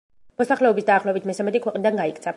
მოსახლეობის 0.41 0.87
დაახლოებით 0.89 1.31
მესამედი 1.33 1.65
ქვეყნიდან 1.67 2.05
გაიქცა. 2.05 2.29